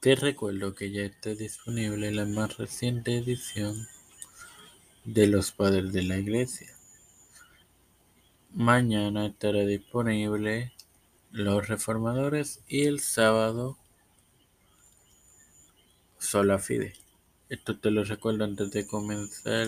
Te 0.00 0.14
recuerdo 0.14 0.76
que 0.76 0.92
ya 0.92 1.02
está 1.02 1.34
disponible 1.34 2.12
la 2.12 2.24
más 2.24 2.56
reciente 2.56 3.18
edición 3.18 3.88
de 5.04 5.26
Los 5.26 5.50
Padres 5.50 5.92
de 5.92 6.04
la 6.04 6.16
Iglesia. 6.16 6.68
Mañana 8.54 9.26
estará 9.26 9.66
disponible 9.66 10.72
Los 11.32 11.66
Reformadores 11.66 12.60
y 12.68 12.84
el 12.84 13.00
sábado 13.00 13.76
Sola 16.18 16.60
Fide. 16.60 16.92
Esto 17.48 17.76
te 17.76 17.90
lo 17.90 18.04
recuerdo 18.04 18.44
antes 18.44 18.70
de 18.70 18.86
comenzar 18.86 19.66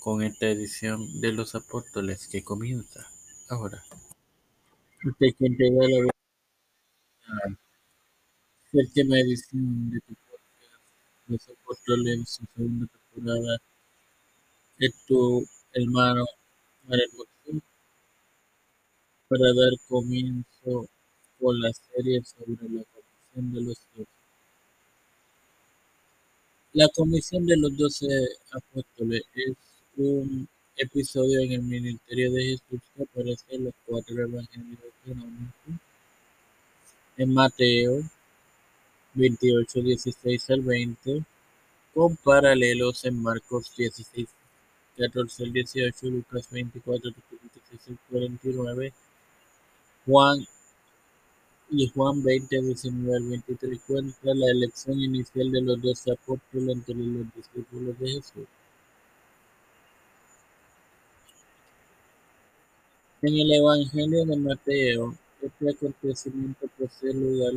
con 0.00 0.22
esta 0.22 0.46
edición 0.46 1.20
de 1.20 1.32
los 1.32 1.54
apóstoles 1.54 2.26
que 2.26 2.42
comienza 2.42 3.06
ahora. 3.50 3.84
Quien 5.18 5.58
te 5.58 5.70
da 5.74 5.88
la 5.88 6.15
séptima 8.76 9.18
edición 9.18 9.90
de 9.90 10.00
tu 10.00 10.14
podcast 11.26 11.48
Apóstoles 11.48 12.14
en 12.14 12.26
su 12.26 12.44
segunda 12.54 12.86
temporada. 12.86 13.56
Es 14.78 14.92
tu 15.06 15.46
hermano 15.72 16.26
Moxú 16.84 17.62
para 19.28 19.54
dar 19.54 19.72
comienzo 19.88 20.88
con 21.40 21.58
la 21.58 21.72
serie 21.72 22.22
sobre 22.22 22.68
la 22.68 22.84
comisión 22.92 23.54
de 23.54 23.60
los 23.62 23.78
doce. 23.96 24.10
La 26.74 26.88
comisión 26.94 27.46
de 27.46 27.56
los 27.56 27.74
doce 27.78 28.06
apóstoles 28.52 29.22
es 29.34 29.56
un 29.96 30.46
episodio 30.76 31.40
en 31.40 31.52
el 31.52 31.62
ministerio 31.62 32.30
de 32.30 32.42
Jesús 32.44 32.82
que 32.94 33.02
aparece 33.04 33.44
en 33.48 33.64
los 33.64 33.74
cuatro 33.86 34.14
evangelios 34.20 34.92
canónicos 35.02 35.80
en 37.16 37.32
Mateo 37.32 38.02
28, 39.16 39.80
16 39.80 40.50
al 40.50 40.60
20, 40.60 41.24
con 41.94 42.16
paralelos 42.16 43.04
en 43.06 43.22
Marcos 43.22 43.74
16, 43.76 44.28
14 44.98 45.44
al 45.44 45.52
18, 45.52 46.06
Lucas 46.08 46.48
24, 46.50 47.10
26 47.10 47.88
al 47.88 47.98
49, 48.10 48.92
Juan 50.04 50.46
y 51.70 51.88
Juan 51.88 52.22
20, 52.22 52.62
19 52.62 53.16
al 53.16 53.22
23 53.24 53.80
cuenta 53.86 54.34
la 54.34 54.50
elección 54.50 55.00
inicial 55.00 55.50
de 55.50 55.62
los 55.62 55.80
doce 55.80 56.12
apóstoles 56.12 56.76
entre 56.76 56.94
los 56.94 57.34
discípulos 57.34 57.98
de 57.98 58.08
Jesús. 58.08 58.46
En 63.22 63.34
el 63.34 63.50
Evangelio 63.52 64.24
de 64.26 64.36
Mateo, 64.36 65.14
este 65.40 65.70
acontecimiento 65.70 66.68
posee 66.78 67.14
lugar 67.14 67.54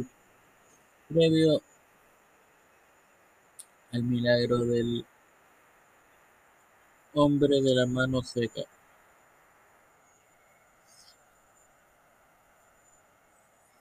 previo 1.10 1.62
al 3.92 4.04
milagro 4.04 4.60
del 4.60 5.06
hombre 7.14 7.62
de 7.62 7.76
la 7.76 7.86
mano 7.88 8.22
seca. 8.22 8.62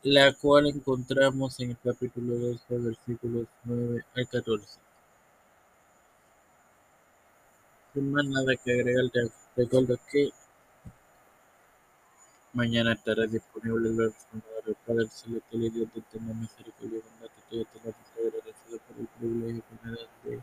la 0.05 0.33
cual 0.33 0.67
encontramos 0.69 1.61
en 1.61 1.71
el 1.71 1.77
capítulo 1.85 2.35
12, 2.37 2.79
versículos 2.79 3.47
9 3.65 4.05
al 4.17 4.29
14. 4.29 4.79
Sin 7.93 8.13
más 8.13 8.25
nada 8.25 8.57
que 8.57 8.73
agregar, 8.73 9.05
recuerdo 9.55 9.99
que 10.11 10.31
mañana 12.53 12.93
estará 12.93 13.27
disponible 13.27 13.89
el 13.89 13.99
reformador 13.99 14.65
del 14.65 14.77
Padre 14.87 15.09
Celestial 15.09 15.63
y 15.63 15.71
Dios 15.71 15.89
de 15.95 16.01
eterna 16.01 16.35
misericordia 16.35 16.99
y 16.99 17.03
bondad. 17.03 17.31
Estoy 17.39 17.61
eternamente 17.61 18.19
agradecido 18.19 18.79
por 18.87 18.99
el 18.99 19.07
privilegio 19.19 19.63
que 19.69 19.87
me 19.87 19.91
das 19.93 20.09
de 20.25 20.41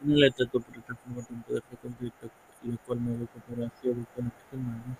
tener 0.00 0.24
esta 0.24 0.46
tu 0.46 0.60
plataforma 0.60 1.22
tanto 1.22 1.54
de 1.54 1.60
fe 1.60 1.76
con 1.82 1.92
Cristo, 1.92 2.30
la 2.62 2.76
cual 2.86 3.00
me 3.00 3.14
educa 3.14 3.40
para 3.48 3.66
así 3.66 3.88
educar 3.88 4.20
a 4.20 4.22
mis 4.22 4.32
hermanos. 4.52 4.98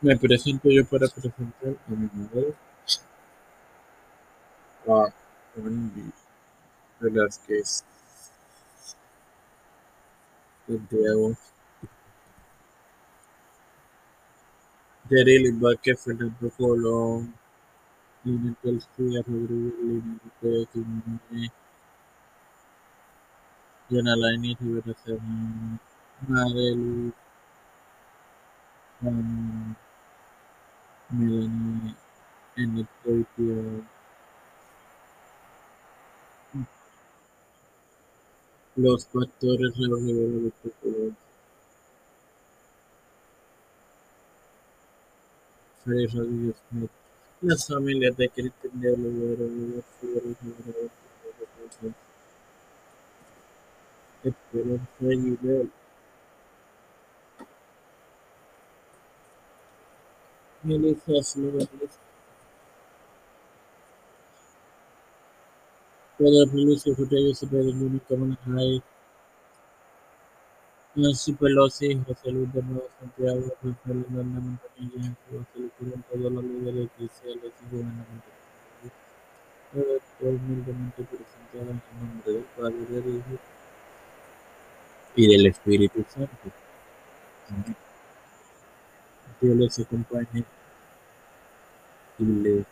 Me 0.00 0.16
presento 0.16 0.68
yo 0.70 0.84
para 0.84 1.08
presentar 1.08 1.74
a 1.86 1.90
mi 1.90 2.08
madre, 2.12 2.54
a 4.86 5.12
Wendy 5.56 6.12
Velázquez, 7.00 7.84
Santiago, 10.66 11.36
Yareli 15.08 15.52
Vázquez, 15.52 16.00
Fernando 16.02 16.50
Colón, 16.56 17.32
Lina 18.24 18.54
García 18.62 19.22
Rodríguez, 19.26 19.74
Lina 19.80 20.18
López, 20.24 20.68
Jiménez, 20.72 21.52
Diana 23.88 24.16
Lainez, 24.16 24.58
Serrano, 25.04 25.78
Madel, 26.26 27.12
um, 29.02 29.74
Melanie 31.10 31.94
Enitoipio, 32.56 33.84
los 38.74 39.04
pastores 39.06 39.76
Leo 39.78 39.96
Rivera 39.96 40.38
Víctor 40.44 40.72
Colón, 40.82 40.94
Freddy 40.94 40.95
various 45.86 46.12
services 46.12 46.60
make 46.72 46.90
less 47.42 47.66
familiar 47.68 48.10
the 48.12 48.28
character 48.28 48.68
developer 48.68 49.44
experience 54.24 54.82
when 55.00 55.24
you 55.24 55.36
develop. 55.36 55.70
Many 60.62 60.92
first 60.92 61.38
levels 61.38 61.68
whether 66.18 66.46
police 66.50 66.86
or 66.86 66.94
footage 66.94 67.30
is 67.32 67.40
better 67.44 67.72
than 67.72 68.00
common 68.08 68.36
high 68.44 68.82
Pelosi, 71.34 72.02
José 72.06 72.30
Luis 72.30 72.50
de 72.54 72.62
Nuevo 72.62 72.88
Santiago, 72.98 73.52
Rafael 73.62 74.06
Hernández 74.06 74.42
Montañez, 74.42 75.12
José 75.30 75.58
Luis 75.58 75.72
Colón, 75.78 76.04
todos 76.10 76.32
los 76.32 76.44
líderes 76.44 76.86
eclesiales 76.86 77.52
y 77.60 77.76
humildemente 80.36 81.02
en 81.68 81.80
nombre 82.00 82.32
del 82.32 82.44
Padre, 82.56 82.76
y 85.16 85.26
del 85.26 85.46
Espíritu 85.46 86.02
Santo. 86.08 86.32
Dios 89.42 89.56
les 89.56 89.78
y 92.18 92.24
les. 92.24 92.66